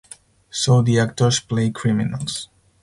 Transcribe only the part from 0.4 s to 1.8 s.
So the actors play